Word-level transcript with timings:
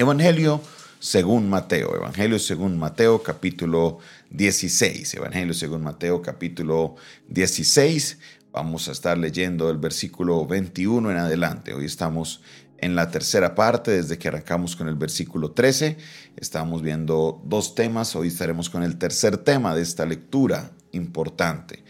Evangelio 0.00 0.62
según 0.98 1.50
Mateo, 1.50 1.94
Evangelio 1.94 2.38
según 2.38 2.78
Mateo 2.78 3.22
capítulo 3.22 3.98
16, 4.30 5.12
Evangelio 5.12 5.52
según 5.52 5.82
Mateo 5.82 6.22
capítulo 6.22 6.96
16. 7.28 8.18
Vamos 8.50 8.88
a 8.88 8.92
estar 8.92 9.18
leyendo 9.18 9.68
el 9.68 9.76
versículo 9.76 10.46
21 10.46 11.10
en 11.10 11.18
adelante. 11.18 11.74
Hoy 11.74 11.84
estamos 11.84 12.40
en 12.78 12.94
la 12.94 13.10
tercera 13.10 13.54
parte, 13.54 13.90
desde 13.90 14.16
que 14.16 14.28
arrancamos 14.28 14.74
con 14.74 14.88
el 14.88 14.94
versículo 14.94 15.50
13. 15.50 15.98
Estamos 16.38 16.80
viendo 16.80 17.42
dos 17.44 17.74
temas, 17.74 18.16
hoy 18.16 18.28
estaremos 18.28 18.70
con 18.70 18.82
el 18.82 18.96
tercer 18.96 19.36
tema 19.36 19.74
de 19.74 19.82
esta 19.82 20.06
lectura 20.06 20.70
importante. 20.92 21.84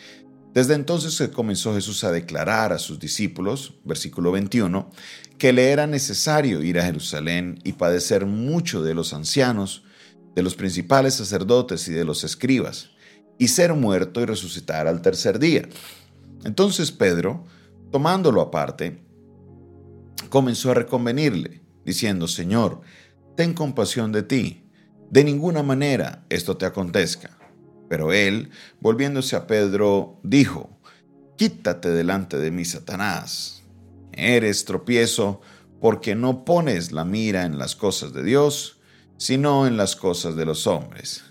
Desde 0.52 0.74
entonces 0.74 1.30
comenzó 1.32 1.74
Jesús 1.74 2.02
a 2.02 2.10
declarar 2.10 2.72
a 2.72 2.78
sus 2.78 2.98
discípulos, 2.98 3.74
versículo 3.84 4.32
21, 4.32 4.90
que 5.38 5.52
le 5.52 5.70
era 5.70 5.86
necesario 5.86 6.62
ir 6.62 6.78
a 6.80 6.84
Jerusalén 6.84 7.60
y 7.62 7.72
padecer 7.72 8.26
mucho 8.26 8.82
de 8.82 8.94
los 8.94 9.12
ancianos, 9.12 9.84
de 10.34 10.42
los 10.42 10.56
principales 10.56 11.14
sacerdotes 11.14 11.86
y 11.88 11.92
de 11.92 12.04
los 12.04 12.24
escribas, 12.24 12.90
y 13.38 13.48
ser 13.48 13.74
muerto 13.74 14.20
y 14.20 14.24
resucitar 14.24 14.88
al 14.88 15.02
tercer 15.02 15.38
día. 15.38 15.68
Entonces 16.44 16.90
Pedro, 16.90 17.44
tomándolo 17.92 18.40
aparte, 18.40 19.00
comenzó 20.30 20.72
a 20.72 20.74
reconvenirle, 20.74 21.62
diciendo, 21.84 22.26
Señor, 22.26 22.80
ten 23.36 23.54
compasión 23.54 24.10
de 24.10 24.24
ti, 24.24 24.64
de 25.10 25.24
ninguna 25.24 25.62
manera 25.62 26.26
esto 26.28 26.56
te 26.56 26.66
acontezca. 26.66 27.39
Pero 27.90 28.12
él, 28.12 28.50
volviéndose 28.80 29.34
a 29.34 29.48
Pedro, 29.48 30.20
dijo, 30.22 30.70
Quítate 31.36 31.90
delante 31.90 32.36
de 32.38 32.52
mí, 32.52 32.64
Satanás. 32.64 33.64
Eres 34.12 34.64
tropiezo 34.64 35.40
porque 35.80 36.14
no 36.14 36.44
pones 36.44 36.92
la 36.92 37.04
mira 37.04 37.44
en 37.46 37.58
las 37.58 37.74
cosas 37.74 38.12
de 38.12 38.22
Dios, 38.22 38.78
sino 39.16 39.66
en 39.66 39.76
las 39.76 39.96
cosas 39.96 40.36
de 40.36 40.44
los 40.44 40.68
hombres. 40.68 41.24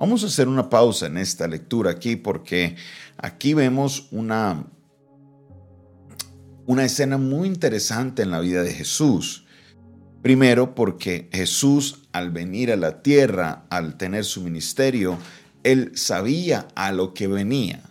Vamos 0.00 0.24
a 0.24 0.26
hacer 0.26 0.48
una 0.48 0.68
pausa 0.68 1.06
en 1.06 1.18
esta 1.18 1.46
lectura 1.46 1.92
aquí 1.92 2.16
porque 2.16 2.74
aquí 3.16 3.54
vemos 3.54 4.08
una, 4.10 4.66
una 6.66 6.84
escena 6.84 7.16
muy 7.16 7.46
interesante 7.46 8.22
en 8.22 8.32
la 8.32 8.40
vida 8.40 8.64
de 8.64 8.72
Jesús. 8.72 9.46
Primero 10.20 10.74
porque 10.74 11.28
Jesús 11.30 12.08
al 12.12 12.30
venir 12.30 12.72
a 12.72 12.76
la 12.76 13.02
tierra, 13.02 13.66
al 13.70 13.96
tener 13.96 14.24
su 14.24 14.40
ministerio, 14.40 15.18
él 15.64 15.92
sabía 15.94 16.68
a 16.74 16.92
lo 16.92 17.14
que 17.14 17.26
venía, 17.26 17.82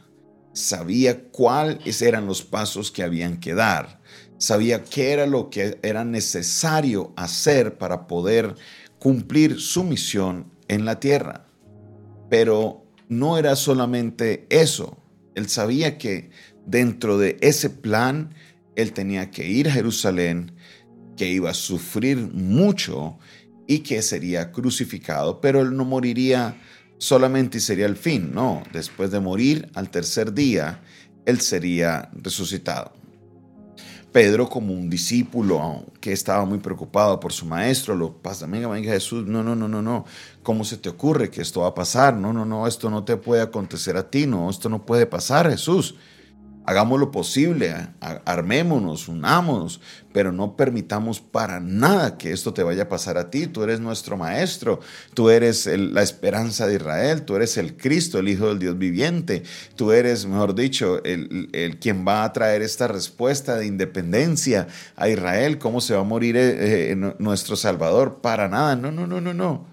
sabía 0.53 1.23
cuáles 1.30 2.02
eran 2.02 2.25
los 2.25 2.41
pasos 2.41 2.91
que 2.91 3.03
habían 3.03 3.39
que 3.39 3.53
dar, 3.53 4.02
sabía 4.38 4.83
qué 4.83 5.11
era 5.11 5.25
lo 5.25 5.50
que 5.50 5.80
era 5.81 6.03
necesario 6.03 7.14
hacer 7.16 7.77
para 7.77 8.08
poder 8.08 8.55
cumplir 8.99 9.59
su 9.59 9.83
misión 9.83 10.52
en 10.67 10.86
la 10.86 10.99
tierra. 10.99 11.47
Pero 12.30 12.86
no 13.08 13.38
era 13.38 13.55
solamente 13.55 14.45
eso, 14.49 14.97
él 15.36 15.47
sabía 15.47 15.97
que 15.97 16.30
dentro 16.66 17.17
de 17.17 17.38
ese 17.42 17.69
plan, 17.69 18.33
él 18.75 18.94
tenía 18.94 19.31
que 19.31 19.47
ir 19.47 19.67
a 19.67 19.73
Jerusalén, 19.73 20.53
que 21.17 21.30
iba 21.30 21.49
a 21.52 21.53
sufrir 21.53 22.17
mucho 22.17 23.17
y 23.67 23.80
que 23.80 24.02
sería 24.02 24.52
crucificado, 24.52 25.39
pero 25.42 25.61
él 25.61 25.75
no 25.75 25.86
moriría 25.86 26.58
solamente 27.02 27.60
sería 27.60 27.88
el 27.88 27.98
fin, 27.98 28.32
no, 28.32 28.62
después 28.72 29.10
de 29.10 29.20
morir 29.20 29.72
al 29.74 29.90
tercer 29.90 30.34
día, 30.34 30.84
él 31.26 31.42
sería 31.42 32.12
resucitado. 32.14 32.94
Pedro, 34.12 34.48
como 34.48 34.74
un 34.74 34.88
discípulo 34.88 35.84
que 36.00 36.12
estaba 36.12 36.46
muy 36.46 36.60
preocupado 36.60 37.20
por 37.20 37.34
su 37.34 37.48
maestro, 37.48 37.96
lo 37.96 38.14
pasa, 38.14 38.46
venga, 38.46 38.68
venga 38.68 38.92
Jesús, 38.92 39.26
no, 39.26 39.42
no, 39.42 39.56
no, 39.56 39.68
no, 39.68 39.82
no, 39.82 40.06
¿cómo 40.44 40.64
se 40.64 40.78
te 40.78 40.90
ocurre 40.90 41.32
que 41.32 41.42
esto 41.42 41.62
va 41.62 41.70
a 41.70 41.74
pasar? 41.74 42.16
No, 42.16 42.34
no, 42.34 42.46
no, 42.46 42.68
esto 42.68 42.92
no 42.92 43.04
te 43.04 43.18
puede 43.18 43.42
acontecer 43.42 43.98
a 43.98 44.08
ti, 44.08 44.28
no, 44.28 44.48
esto 44.48 44.70
no 44.70 44.86
puede 44.86 45.08
pasar, 45.08 45.50
Jesús. 45.50 45.95
Hagamos 46.64 46.99
lo 46.99 47.10
posible, 47.10 47.73
armémonos, 47.99 49.08
unámonos, 49.08 49.82
pero 50.14 50.32
no 50.32 50.55
permitamos 50.55 51.20
para 51.20 51.60
nada 51.60 52.20
que 52.20 52.32
esto 52.32 52.54
te 52.54 52.61
vaya 52.61 52.83
a 52.83 52.89
pasar 52.89 53.17
a 53.17 53.32
ti. 53.32 53.48
Tú 53.48 53.64
eres 53.64 53.80
nuestro 53.80 54.16
maestro, 54.16 54.80
tú 55.16 55.32
eres 55.32 55.66
la 55.66 56.04
esperanza 56.04 56.67
de 56.67 56.76
Israel, 56.76 57.23
tú 57.23 57.36
eres 57.36 57.58
el 57.58 57.76
Cristo, 57.77 58.20
el 58.20 58.30
Hijo 58.30 58.48
del 58.48 58.60
Dios 58.60 58.77
viviente, 58.77 59.42
tú 59.76 59.92
eres, 59.92 60.27
mejor 60.27 60.54
dicho, 60.54 61.04
el, 61.04 61.49
el 61.52 61.80
quien 61.80 62.05
va 62.08 62.23
a 62.23 62.32
traer 62.32 62.61
esta 62.61 62.88
respuesta 62.88 63.55
de 63.55 63.66
independencia 63.66 64.67
a 64.95 65.10
Israel. 65.10 65.58
¿Cómo 65.58 65.82
se 65.82 65.95
va 65.95 66.02
a 66.02 66.04
morir 66.04 66.38
eh, 66.38 66.92
eh, 66.92 66.95
nuestro 67.17 67.55
Salvador? 67.55 68.22
Para 68.22 68.48
nada, 68.48 68.76
no, 68.76 68.92
no, 68.92 69.08
no, 69.08 69.20
no, 69.20 69.33
no. 69.33 69.66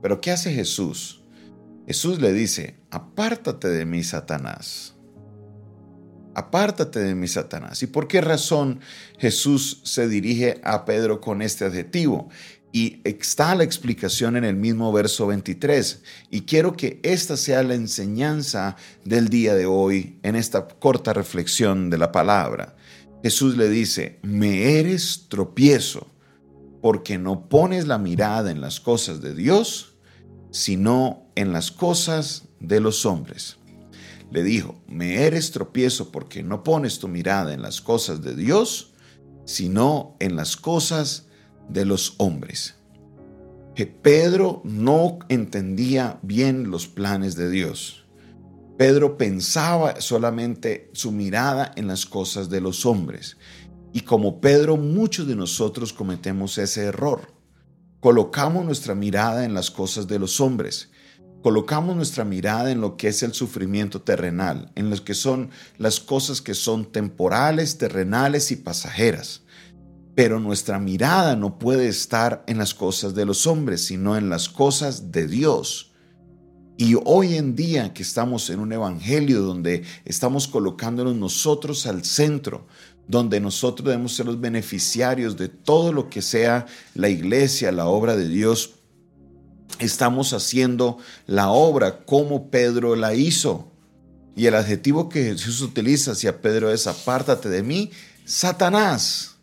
Pero 0.00 0.22
¿qué 0.22 0.30
hace 0.30 0.50
Jesús? 0.50 1.22
Jesús 1.86 2.22
le 2.22 2.32
dice, 2.32 2.78
apártate 2.90 3.68
de 3.68 3.84
mí, 3.84 4.02
Satanás 4.02 4.95
apártate 6.36 7.00
de 7.00 7.14
mí, 7.14 7.26
Satanás. 7.28 7.82
¿Y 7.82 7.86
por 7.86 8.06
qué 8.06 8.20
razón 8.20 8.80
Jesús 9.18 9.80
se 9.84 10.06
dirige 10.06 10.60
a 10.62 10.84
Pedro 10.84 11.18
con 11.18 11.40
este 11.40 11.64
adjetivo? 11.64 12.28
Y 12.72 13.00
está 13.04 13.54
la 13.54 13.64
explicación 13.64 14.36
en 14.36 14.44
el 14.44 14.54
mismo 14.54 14.92
verso 14.92 15.26
23. 15.28 16.02
Y 16.30 16.42
quiero 16.42 16.76
que 16.76 17.00
esta 17.02 17.38
sea 17.38 17.62
la 17.62 17.74
enseñanza 17.74 18.76
del 19.02 19.30
día 19.30 19.54
de 19.54 19.64
hoy 19.64 20.18
en 20.22 20.36
esta 20.36 20.68
corta 20.68 21.14
reflexión 21.14 21.88
de 21.88 21.96
la 21.96 22.12
palabra. 22.12 22.76
Jesús 23.22 23.56
le 23.56 23.70
dice, 23.70 24.18
me 24.22 24.78
eres 24.78 25.28
tropiezo 25.30 26.06
porque 26.82 27.16
no 27.16 27.48
pones 27.48 27.86
la 27.86 27.96
mirada 27.96 28.50
en 28.50 28.60
las 28.60 28.78
cosas 28.78 29.22
de 29.22 29.34
Dios, 29.34 29.96
sino 30.50 31.30
en 31.34 31.54
las 31.54 31.70
cosas 31.70 32.44
de 32.60 32.80
los 32.80 33.06
hombres 33.06 33.56
le 34.30 34.42
dijo, 34.42 34.82
me 34.86 35.22
eres 35.22 35.52
tropiezo 35.52 36.10
porque 36.10 36.42
no 36.42 36.62
pones 36.62 36.98
tu 36.98 37.08
mirada 37.08 37.54
en 37.54 37.62
las 37.62 37.80
cosas 37.80 38.22
de 38.22 38.34
Dios, 38.34 38.92
sino 39.44 40.16
en 40.18 40.36
las 40.36 40.56
cosas 40.56 41.28
de 41.68 41.84
los 41.84 42.14
hombres. 42.18 42.74
Que 43.74 43.86
Pedro 43.86 44.62
no 44.64 45.18
entendía 45.28 46.18
bien 46.22 46.70
los 46.70 46.88
planes 46.88 47.36
de 47.36 47.50
Dios. 47.50 48.04
Pedro 48.76 49.16
pensaba 49.16 50.00
solamente 50.00 50.90
su 50.92 51.12
mirada 51.12 51.72
en 51.76 51.86
las 51.86 52.04
cosas 52.04 52.50
de 52.50 52.60
los 52.60 52.84
hombres. 52.84 53.36
Y 53.92 54.00
como 54.00 54.40
Pedro, 54.40 54.76
muchos 54.76 55.26
de 55.26 55.36
nosotros 55.36 55.92
cometemos 55.92 56.58
ese 56.58 56.84
error. 56.84 57.32
Colocamos 58.00 58.64
nuestra 58.64 58.94
mirada 58.94 59.44
en 59.44 59.54
las 59.54 59.70
cosas 59.70 60.06
de 60.06 60.18
los 60.18 60.40
hombres 60.40 60.90
colocamos 61.46 61.94
nuestra 61.94 62.24
mirada 62.24 62.72
en 62.72 62.80
lo 62.80 62.96
que 62.96 63.06
es 63.06 63.22
el 63.22 63.32
sufrimiento 63.32 64.02
terrenal, 64.02 64.72
en 64.74 64.90
lo 64.90 65.04
que 65.04 65.14
son 65.14 65.50
las 65.78 66.00
cosas 66.00 66.42
que 66.42 66.54
son 66.54 66.90
temporales, 66.90 67.78
terrenales 67.78 68.50
y 68.50 68.56
pasajeras. 68.56 69.42
Pero 70.16 70.40
nuestra 70.40 70.80
mirada 70.80 71.36
no 71.36 71.56
puede 71.56 71.86
estar 71.86 72.42
en 72.48 72.58
las 72.58 72.74
cosas 72.74 73.14
de 73.14 73.24
los 73.24 73.46
hombres, 73.46 73.84
sino 73.84 74.16
en 74.16 74.28
las 74.28 74.48
cosas 74.48 75.12
de 75.12 75.28
Dios. 75.28 75.92
Y 76.78 76.96
hoy 77.04 77.36
en 77.36 77.54
día 77.54 77.94
que 77.94 78.02
estamos 78.02 78.50
en 78.50 78.58
un 78.58 78.72
evangelio 78.72 79.42
donde 79.42 79.84
estamos 80.04 80.48
colocándonos 80.48 81.14
nosotros 81.14 81.86
al 81.86 82.04
centro, 82.04 82.66
donde 83.06 83.38
nosotros 83.38 83.86
debemos 83.86 84.16
ser 84.16 84.26
los 84.26 84.40
beneficiarios 84.40 85.36
de 85.36 85.48
todo 85.48 85.92
lo 85.92 86.10
que 86.10 86.22
sea 86.22 86.66
la 86.96 87.08
iglesia, 87.08 87.70
la 87.70 87.86
obra 87.86 88.16
de 88.16 88.28
Dios, 88.28 88.75
estamos 89.78 90.32
haciendo 90.32 90.98
la 91.26 91.50
obra 91.50 92.04
como 92.04 92.50
Pedro 92.50 92.96
la 92.96 93.14
hizo. 93.14 93.70
Y 94.34 94.46
el 94.46 94.54
adjetivo 94.54 95.08
que 95.08 95.24
Jesús 95.24 95.62
utiliza 95.62 96.12
hacia 96.12 96.40
Pedro 96.40 96.70
es 96.70 96.86
apártate 96.86 97.48
de 97.48 97.62
mí, 97.62 97.90
Satanás. 98.24 99.36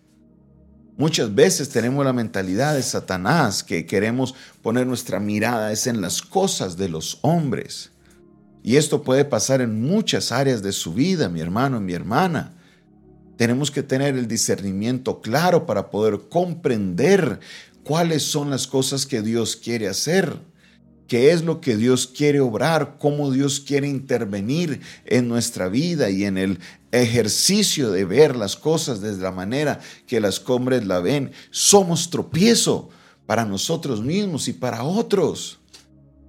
Muchas 0.95 1.33
veces 1.33 1.69
tenemos 1.69 2.05
la 2.05 2.13
mentalidad 2.13 2.75
de 2.75 2.83
Satanás, 2.83 3.63
que 3.63 3.87
queremos 3.87 4.35
poner 4.61 4.85
nuestra 4.85 5.19
mirada 5.19 5.71
es 5.71 5.87
en 5.87 6.01
las 6.01 6.21
cosas 6.21 6.77
de 6.77 6.89
los 6.89 7.17
hombres. 7.23 7.89
Y 8.61 8.77
esto 8.77 9.01
puede 9.01 9.25
pasar 9.25 9.61
en 9.61 9.81
muchas 9.81 10.31
áreas 10.31 10.61
de 10.61 10.71
su 10.71 10.93
vida, 10.93 11.29
mi 11.29 11.41
hermano 11.41 11.79
mi 11.79 11.93
hermana. 11.93 12.53
Tenemos 13.35 13.71
que 13.71 13.81
tener 13.81 14.15
el 14.15 14.27
discernimiento 14.27 15.19
claro 15.19 15.65
para 15.65 15.89
poder 15.89 16.29
comprender 16.29 17.39
cuáles 17.83 18.23
son 18.23 18.49
las 18.49 18.67
cosas 18.67 19.05
que 19.05 19.21
Dios 19.21 19.55
quiere 19.55 19.87
hacer, 19.87 20.37
qué 21.07 21.31
es 21.31 21.43
lo 21.43 21.61
que 21.61 21.77
Dios 21.77 22.07
quiere 22.07 22.39
obrar, 22.39 22.97
cómo 22.99 23.31
Dios 23.31 23.59
quiere 23.59 23.87
intervenir 23.87 24.81
en 25.05 25.27
nuestra 25.27 25.67
vida 25.69 26.09
y 26.09 26.23
en 26.23 26.37
el 26.37 26.59
ejercicio 26.91 27.91
de 27.91 28.05
ver 28.05 28.35
las 28.35 28.55
cosas 28.55 29.01
desde 29.01 29.21
la 29.21 29.31
manera 29.31 29.79
que 30.07 30.19
las 30.19 30.41
hombres 30.49 30.85
la 30.85 30.99
ven. 30.99 31.31
Somos 31.51 32.09
tropiezo 32.09 32.89
para 33.25 33.45
nosotros 33.45 34.01
mismos 34.01 34.47
y 34.47 34.53
para 34.53 34.83
otros. 34.83 35.59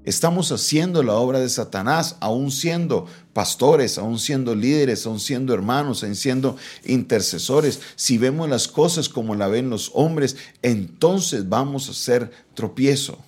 Estamos 0.05 0.53
haciendo 0.53 1.03
la 1.03 1.15
obra 1.15 1.41
de 1.41 1.49
Satanás, 1.49 2.17
aún 2.21 2.51
siendo 2.51 3.07
pastores, 3.33 3.97
aún 3.97 4.19
siendo 4.19 4.55
líderes, 4.55 5.07
aún 5.07 5.19
siendo 5.19 5.55
hermanos, 5.55 6.05
aún 6.05 6.15
siendo 6.15 6.57
intercesores. 6.85 7.81
Si 7.97 8.19
vemos 8.19 8.49
las 8.51 8.69
cosas 8.69 9.09
como 9.09 9.35
la 9.35 9.49
ven 9.49 9.71
los 9.71 9.91
hombres, 9.95 10.37
entonces 10.61 11.49
vamos 11.49 11.89
a 11.89 11.93
hacer 11.93 12.31
tropiezo. 12.53 13.19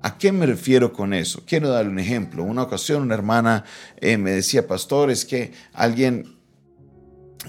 ¿A 0.00 0.16
qué 0.16 0.30
me 0.30 0.46
refiero 0.46 0.92
con 0.92 1.12
eso? 1.12 1.42
Quiero 1.44 1.68
dar 1.70 1.88
un 1.88 1.98
ejemplo. 1.98 2.44
Una 2.44 2.62
ocasión 2.62 3.02
una 3.02 3.14
hermana 3.14 3.64
eh, 4.00 4.18
me 4.18 4.30
decía, 4.30 4.68
pastor, 4.68 5.10
es 5.10 5.24
que 5.24 5.52
alguien 5.72 6.31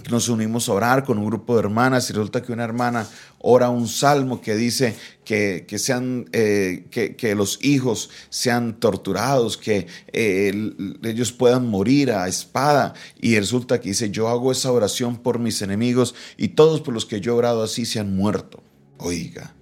nos 0.10 0.28
unimos 0.28 0.70
a 0.70 0.74
orar 0.74 1.04
con 1.04 1.18
un 1.18 1.26
grupo 1.26 1.54
de 1.54 1.62
hermanas 1.62 2.10
y 2.10 2.14
resulta 2.14 2.42
que 2.42 2.52
una 2.52 2.64
hermana 2.64 3.08
ora 3.40 3.70
un 3.70 3.88
salmo 3.88 4.42
que 4.42 4.56
dice 4.56 4.96
que, 5.24 5.66
sean, 5.78 6.26
eh, 6.34 6.86
que, 6.90 7.36
los 7.36 7.60
hijos 7.64 8.10
sean 8.30 8.80
torturados, 8.80 9.58
que 9.58 9.88
eh, 10.12 10.74
ellos 11.04 11.32
puedan 11.32 11.68
morir 11.68 12.12
a 12.12 12.28
espada 12.28 12.94
y 13.22 13.38
resulta 13.38 13.80
que 13.80 13.90
dice 13.90 14.10
yo 14.10 14.30
hago 14.30 14.52
esa 14.52 14.72
oración 14.72 15.18
por 15.18 15.40
mis 15.40 15.62
enemigos 15.62 16.16
y 16.38 16.50
todos 16.50 16.82
por 16.82 16.94
los 16.94 17.06
que 17.06 17.22
yo 17.22 17.34
he 17.34 17.38
orado 17.38 17.64
así 17.64 17.86
se 17.86 18.00
han 18.00 18.16
muerto. 18.16 18.64
Oiga. 18.98 19.56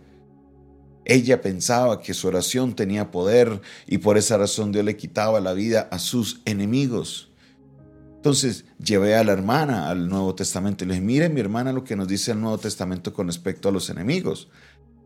Ella 1.03 1.41
pensaba 1.41 1.99
que 1.99 2.13
su 2.13 2.27
oración 2.27 2.75
tenía 2.75 3.11
poder 3.11 3.59
y 3.87 3.97
por 3.97 4.17
esa 4.17 4.37
razón 4.37 4.71
Dios 4.71 4.85
le 4.85 4.95
quitaba 4.95 5.41
la 5.41 5.53
vida 5.53 5.89
a 5.91 5.99
sus 5.99 6.41
enemigos. 6.45 7.30
Entonces 8.21 8.65
llevé 8.77 9.15
a 9.15 9.23
la 9.23 9.31
hermana 9.31 9.89
al 9.89 10.07
Nuevo 10.07 10.35
Testamento 10.35 10.83
y 10.83 10.87
le 10.87 10.93
dije, 10.93 11.03
mire 11.03 11.27
mi 11.27 11.39
hermana 11.39 11.73
lo 11.73 11.83
que 11.83 11.95
nos 11.95 12.07
dice 12.07 12.33
el 12.33 12.39
Nuevo 12.39 12.59
Testamento 12.59 13.15
con 13.15 13.25
respecto 13.25 13.67
a 13.67 13.71
los 13.71 13.89
enemigos. 13.89 14.47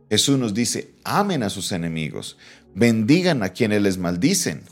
Jesús 0.09 0.38
nos 0.38 0.53
dice, 0.53 0.95
amen 1.06 1.41
a 1.41 1.50
sus 1.50 1.71
enemigos, 1.71 2.38
bendigan 2.73 3.41
a 3.41 3.53
quienes 3.53 3.81
les 3.81 3.97
maldicen, 3.97 4.63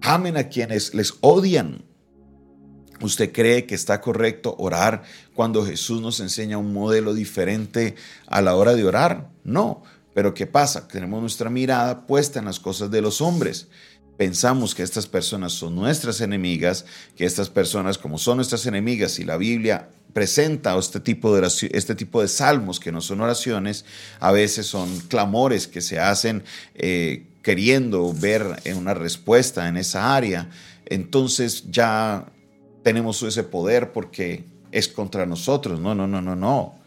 amen 0.00 0.36
a 0.36 0.48
quienes 0.48 0.94
les 0.94 1.14
odian. 1.20 1.84
¿Usted 3.00 3.30
cree 3.30 3.66
que 3.66 3.76
está 3.76 4.00
correcto 4.00 4.56
orar 4.58 5.04
cuando 5.32 5.64
Jesús 5.64 6.02
nos 6.02 6.18
enseña 6.18 6.58
un 6.58 6.72
modelo 6.72 7.14
diferente 7.14 7.94
a 8.26 8.42
la 8.42 8.56
hora 8.56 8.74
de 8.74 8.84
orar? 8.84 9.30
No, 9.44 9.84
pero 10.12 10.34
¿qué 10.34 10.48
pasa? 10.48 10.88
Tenemos 10.88 11.20
nuestra 11.20 11.50
mirada 11.50 12.04
puesta 12.04 12.40
en 12.40 12.46
las 12.46 12.58
cosas 12.58 12.90
de 12.90 13.00
los 13.00 13.20
hombres 13.20 13.68
pensamos 14.22 14.72
que 14.76 14.84
estas 14.84 15.08
personas 15.08 15.52
son 15.52 15.74
nuestras 15.74 16.20
enemigas, 16.20 16.84
que 17.16 17.24
estas 17.24 17.50
personas 17.50 17.98
como 17.98 18.18
son 18.18 18.36
nuestras 18.36 18.64
enemigas 18.66 19.18
y 19.18 19.24
la 19.24 19.36
Biblia 19.36 19.88
presenta 20.12 20.78
este 20.78 21.00
tipo 21.00 21.34
de, 21.34 21.44
este 21.72 21.96
tipo 21.96 22.22
de 22.22 22.28
salmos 22.28 22.78
que 22.78 22.92
no 22.92 23.00
son 23.00 23.20
oraciones, 23.20 23.84
a 24.20 24.30
veces 24.30 24.66
son 24.66 25.00
clamores 25.08 25.66
que 25.66 25.80
se 25.80 25.98
hacen 25.98 26.44
eh, 26.76 27.26
queriendo 27.42 28.12
ver 28.12 28.62
una 28.76 28.94
respuesta 28.94 29.66
en 29.66 29.76
esa 29.76 30.14
área, 30.14 30.50
entonces 30.86 31.64
ya 31.72 32.24
tenemos 32.84 33.20
ese 33.24 33.42
poder 33.42 33.90
porque 33.90 34.44
es 34.70 34.86
contra 34.86 35.26
nosotros. 35.26 35.80
No, 35.80 35.96
no, 35.96 36.06
no, 36.06 36.22
no, 36.22 36.36
no. 36.36 36.78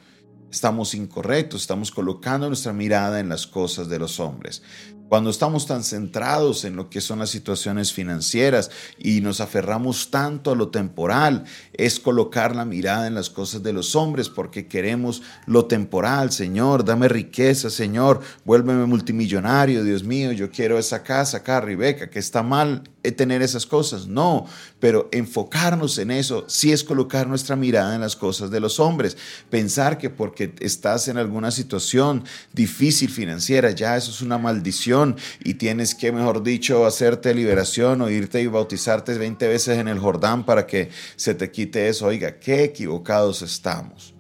Estamos 0.50 0.96
incorrectos, 0.96 1.64
estamos 1.64 1.92
colocando 1.92 2.48
nuestra 2.48 2.72
mirada 2.72 3.20
en 3.20 3.28
las 3.28 3.46
cosas 3.46 3.90
de 3.90 4.00
los 4.00 4.22
hombres. 4.22 4.64
Cuando 5.08 5.30
estamos 5.30 5.68
tan 5.68 5.84
centrados 5.84 6.66
en 6.66 6.76
lo 6.76 6.90
que 6.90 7.00
son 7.00 7.20
las 7.20 7.30
situaciones 7.30 7.94
financieras 7.94 8.72
y 8.98 9.22
nos 9.22 9.40
aferramos 9.40 10.10
tanto 10.10 10.52
a 10.52 10.56
lo 10.56 10.70
temporal, 10.70 11.44
es 11.74 12.00
colocar 12.00 12.56
la 12.56 12.66
mirada 12.66 13.06
en 13.06 13.14
las 13.14 13.30
cosas 13.30 13.62
de 13.62 13.72
los 13.72 13.96
hombres 13.96 14.30
porque 14.30 14.68
queremos 14.68 15.22
lo 15.46 15.66
temporal. 15.66 16.32
Señor, 16.32 16.84
dame 16.84 17.08
riqueza, 17.08 17.70
Señor, 17.70 18.22
vuélveme 18.46 18.86
multimillonario, 18.88 19.84
Dios 19.84 20.04
mío, 20.04 20.32
yo 20.32 20.50
quiero 20.50 20.80
esa 20.80 21.04
casa 21.04 21.38
acá, 21.38 21.62
Rebeca, 21.62 22.10
que 22.10 22.20
está 22.20 22.42
mal 22.42 22.82
tener 23.12 23.42
esas 23.42 23.66
cosas. 23.66 24.08
No, 24.08 24.46
pero 24.80 25.10
enfocarnos 25.12 25.98
en 25.98 26.12
eso 26.12 26.46
sí 26.48 26.72
es 26.72 26.84
colocar 26.84 27.28
nuestra 27.28 27.56
mirada 27.56 27.96
en 27.96 28.02
las 28.02 28.16
cosas 28.16 28.52
de 28.52 28.60
los 28.60 28.80
hombres. 28.80 29.18
Pensar 29.50 29.98
que 29.98 30.10
porque 30.10 30.54
estás 30.60 31.08
en 31.08 31.18
alguna 31.18 31.52
situación 31.52 32.24
difícil 32.54 33.10
financiera, 33.10 33.72
ya 33.72 33.98
eso 33.98 34.12
es 34.12 34.22
una 34.22 34.38
maldición 34.38 35.18
y 35.44 35.56
tienes 35.56 35.96
que, 35.96 36.12
mejor 36.12 36.44
dicho, 36.44 36.86
hacerte 36.86 37.34
liberación 37.34 38.02
o 38.02 38.10
irte 38.10 38.42
y 38.42 38.48
bautizarte 38.48 39.18
20 39.18 39.48
veces 39.48 39.78
en 39.78 39.88
el 39.88 40.00
Jordán 40.00 40.46
para 40.46 40.66
que 40.66 40.90
se 41.16 41.36
te 41.36 41.52
quite 41.52 41.88
eso. 41.88 42.08
Oiga, 42.08 42.40
qué 42.40 42.64
equivocados 42.64 43.42
estamos. 43.42 44.15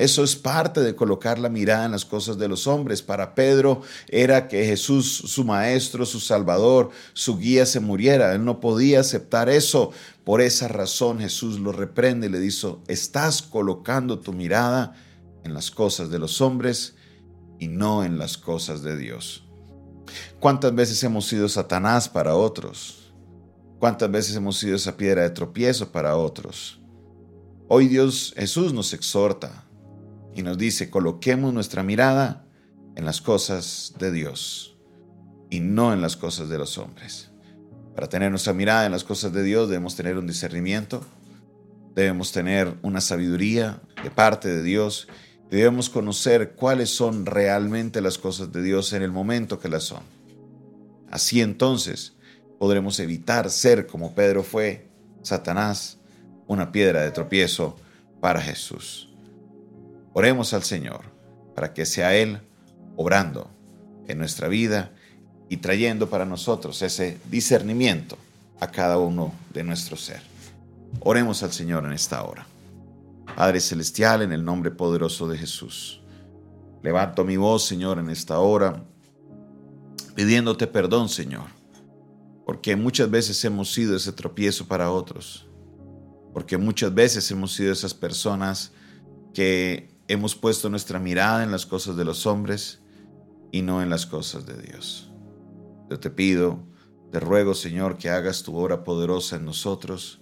Eso 0.00 0.24
es 0.24 0.34
parte 0.34 0.80
de 0.80 0.96
colocar 0.96 1.38
la 1.38 1.50
mirada 1.50 1.84
en 1.84 1.92
las 1.92 2.06
cosas 2.06 2.38
de 2.38 2.48
los 2.48 2.66
hombres. 2.66 3.02
Para 3.02 3.34
Pedro 3.34 3.82
era 4.08 4.48
que 4.48 4.64
Jesús, 4.64 5.24
su 5.26 5.44
maestro, 5.44 6.06
su 6.06 6.20
salvador, 6.20 6.88
su 7.12 7.36
guía 7.36 7.66
se 7.66 7.80
muriera. 7.80 8.34
Él 8.34 8.42
no 8.42 8.60
podía 8.60 9.00
aceptar 9.00 9.50
eso. 9.50 9.92
Por 10.24 10.40
esa 10.40 10.68
razón 10.68 11.18
Jesús 11.18 11.60
lo 11.60 11.70
reprende 11.70 12.28
y 12.28 12.30
le 12.30 12.40
dice, 12.40 12.76
estás 12.88 13.42
colocando 13.42 14.20
tu 14.20 14.32
mirada 14.32 14.94
en 15.44 15.52
las 15.52 15.70
cosas 15.70 16.08
de 16.08 16.18
los 16.18 16.40
hombres 16.40 16.94
y 17.58 17.68
no 17.68 18.02
en 18.02 18.16
las 18.16 18.38
cosas 18.38 18.82
de 18.82 18.96
Dios. 18.96 19.44
¿Cuántas 20.40 20.74
veces 20.74 21.04
hemos 21.04 21.26
sido 21.26 21.46
Satanás 21.46 22.08
para 22.08 22.36
otros? 22.36 23.12
¿Cuántas 23.78 24.10
veces 24.10 24.34
hemos 24.34 24.56
sido 24.56 24.76
esa 24.76 24.96
piedra 24.96 25.24
de 25.24 25.30
tropiezo 25.30 25.92
para 25.92 26.16
otros? 26.16 26.80
Hoy 27.68 27.86
Dios 27.86 28.32
Jesús 28.34 28.72
nos 28.72 28.94
exhorta 28.94 29.66
y 30.34 30.42
nos 30.42 30.58
dice, 30.58 30.90
coloquemos 30.90 31.52
nuestra 31.52 31.82
mirada 31.82 32.46
en 32.96 33.04
las 33.04 33.20
cosas 33.20 33.94
de 33.98 34.12
Dios 34.12 34.76
y 35.50 35.60
no 35.60 35.92
en 35.92 36.00
las 36.00 36.16
cosas 36.16 36.48
de 36.48 36.58
los 36.58 36.78
hombres. 36.78 37.30
Para 37.94 38.08
tener 38.08 38.30
nuestra 38.30 38.52
mirada 38.52 38.86
en 38.86 38.92
las 38.92 39.04
cosas 39.04 39.32
de 39.32 39.42
Dios 39.42 39.68
debemos 39.68 39.96
tener 39.96 40.16
un 40.16 40.26
discernimiento, 40.26 41.04
debemos 41.94 42.32
tener 42.32 42.74
una 42.82 43.00
sabiduría 43.00 43.80
de 44.02 44.10
parte 44.10 44.48
de 44.48 44.62
Dios 44.62 45.08
Debemos 45.50 45.90
conocer 45.90 46.52
cuáles 46.52 46.90
son 46.90 47.26
realmente 47.26 48.00
las 48.00 48.18
cosas 48.18 48.52
de 48.52 48.62
Dios 48.62 48.92
en 48.92 49.02
el 49.02 49.10
momento 49.10 49.58
que 49.58 49.68
las 49.68 49.82
son. 49.82 50.02
Así 51.10 51.40
entonces 51.40 52.12
podremos 52.60 53.00
evitar 53.00 53.50
ser 53.50 53.88
como 53.88 54.14
Pedro 54.14 54.44
fue, 54.44 54.86
Satanás, 55.22 55.98
una 56.46 56.70
piedra 56.70 57.02
de 57.02 57.10
tropiezo 57.10 57.76
para 58.20 58.40
Jesús. 58.40 59.09
Oremos 60.12 60.52
al 60.54 60.62
Señor 60.62 61.02
para 61.54 61.72
que 61.72 61.86
sea 61.86 62.16
Él 62.16 62.40
obrando 62.96 63.50
en 64.08 64.18
nuestra 64.18 64.48
vida 64.48 64.92
y 65.48 65.58
trayendo 65.58 66.10
para 66.10 66.24
nosotros 66.24 66.82
ese 66.82 67.18
discernimiento 67.30 68.16
a 68.60 68.70
cada 68.70 68.98
uno 68.98 69.32
de 69.52 69.64
nuestro 69.64 69.96
ser. 69.96 70.20
Oremos 71.00 71.42
al 71.42 71.52
Señor 71.52 71.84
en 71.84 71.92
esta 71.92 72.22
hora. 72.22 72.46
Padre 73.36 73.60
Celestial, 73.60 74.22
en 74.22 74.32
el 74.32 74.44
nombre 74.44 74.70
poderoso 74.70 75.28
de 75.28 75.38
Jesús. 75.38 76.00
Levanto 76.82 77.24
mi 77.24 77.36
voz, 77.36 77.66
Señor, 77.66 77.98
en 77.98 78.10
esta 78.10 78.38
hora, 78.38 78.84
pidiéndote 80.14 80.66
perdón, 80.66 81.08
Señor, 81.08 81.46
porque 82.44 82.74
muchas 82.74 83.10
veces 83.10 83.44
hemos 83.44 83.72
sido 83.72 83.96
ese 83.96 84.12
tropiezo 84.12 84.66
para 84.66 84.90
otros, 84.90 85.46
porque 86.32 86.56
muchas 86.56 86.92
veces 86.92 87.30
hemos 87.30 87.52
sido 87.52 87.72
esas 87.72 87.94
personas 87.94 88.72
que 89.34 89.99
hemos 90.12 90.34
puesto 90.34 90.68
nuestra 90.68 90.98
mirada 90.98 91.44
en 91.44 91.52
las 91.52 91.66
cosas 91.66 91.96
de 91.96 92.04
los 92.04 92.26
hombres 92.26 92.80
y 93.52 93.62
no 93.62 93.80
en 93.80 93.90
las 93.90 94.06
cosas 94.06 94.44
de 94.44 94.60
Dios. 94.60 95.12
Yo 95.88 96.00
te 96.00 96.10
pido, 96.10 96.66
te 97.12 97.20
ruego, 97.20 97.54
Señor, 97.54 97.96
que 97.96 98.10
hagas 98.10 98.42
tu 98.42 98.56
obra 98.56 98.82
poderosa 98.82 99.36
en 99.36 99.44
nosotros, 99.44 100.20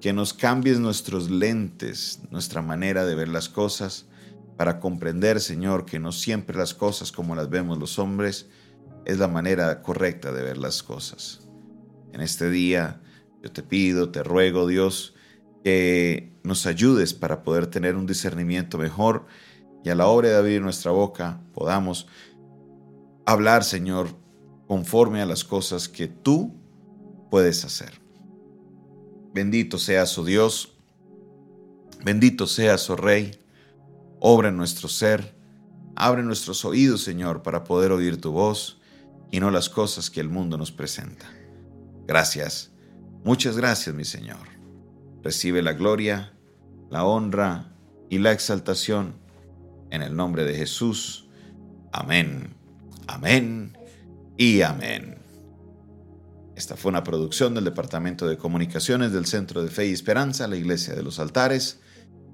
que 0.00 0.14
nos 0.14 0.32
cambies 0.32 0.80
nuestros 0.80 1.30
lentes, 1.30 2.20
nuestra 2.30 2.62
manera 2.62 3.04
de 3.04 3.14
ver 3.14 3.28
las 3.28 3.50
cosas, 3.50 4.06
para 4.56 4.80
comprender, 4.80 5.40
Señor, 5.40 5.84
que 5.84 5.98
no 5.98 6.12
siempre 6.12 6.56
las 6.56 6.72
cosas 6.72 7.12
como 7.12 7.34
las 7.34 7.50
vemos 7.50 7.76
los 7.76 7.98
hombres 7.98 8.48
es 9.04 9.18
la 9.18 9.28
manera 9.28 9.82
correcta 9.82 10.32
de 10.32 10.42
ver 10.42 10.56
las 10.56 10.82
cosas. 10.82 11.46
En 12.14 12.22
este 12.22 12.48
día 12.48 13.02
yo 13.42 13.52
te 13.52 13.62
pido, 13.62 14.10
te 14.10 14.22
ruego, 14.22 14.66
Dios, 14.66 15.14
que 15.64 16.32
nos 16.42 16.66
ayudes 16.66 17.14
para 17.14 17.42
poder 17.42 17.66
tener 17.66 17.96
un 17.96 18.06
discernimiento 18.06 18.78
mejor 18.78 19.26
y 19.84 19.90
a 19.90 19.94
la 19.94 20.06
hora 20.06 20.28
de 20.30 20.36
abrir 20.36 20.62
nuestra 20.62 20.90
boca 20.90 21.40
podamos 21.52 22.06
hablar, 23.26 23.64
Señor, 23.64 24.08
conforme 24.66 25.20
a 25.20 25.26
las 25.26 25.44
cosas 25.44 25.88
que 25.88 26.08
tú 26.08 26.54
puedes 27.30 27.64
hacer. 27.64 28.00
Bendito 29.32 29.78
sea 29.78 30.06
su 30.06 30.24
Dios, 30.24 30.76
bendito 32.04 32.46
sea 32.46 32.78
su 32.78 32.96
Rey, 32.96 33.38
obra 34.18 34.48
en 34.48 34.56
nuestro 34.56 34.88
ser, 34.88 35.34
abre 35.94 36.22
nuestros 36.22 36.64
oídos, 36.64 37.02
Señor, 37.02 37.42
para 37.42 37.64
poder 37.64 37.92
oír 37.92 38.20
tu 38.20 38.32
voz 38.32 38.80
y 39.30 39.40
no 39.40 39.50
las 39.50 39.68
cosas 39.68 40.10
que 40.10 40.20
el 40.20 40.28
mundo 40.28 40.58
nos 40.58 40.72
presenta. 40.72 41.26
Gracias, 42.06 42.72
muchas 43.24 43.56
gracias, 43.56 43.94
mi 43.94 44.04
Señor. 44.04 44.59
Recibe 45.22 45.62
la 45.62 45.74
gloria, 45.74 46.32
la 46.90 47.04
honra 47.04 47.72
y 48.08 48.18
la 48.18 48.32
exaltación 48.32 49.14
en 49.90 50.02
el 50.02 50.16
nombre 50.16 50.44
de 50.44 50.54
Jesús. 50.54 51.28
Amén, 51.92 52.54
amén 53.06 53.76
y 54.36 54.62
amén. 54.62 55.18
Esta 56.56 56.76
fue 56.76 56.90
una 56.90 57.04
producción 57.04 57.54
del 57.54 57.64
Departamento 57.64 58.26
de 58.28 58.36
Comunicaciones 58.36 59.12
del 59.12 59.26
Centro 59.26 59.62
de 59.62 59.68
Fe 59.68 59.88
y 59.88 59.92
Esperanza, 59.92 60.48
la 60.48 60.56
Iglesia 60.56 60.94
de 60.94 61.02
los 61.02 61.18
Altares. 61.18 61.80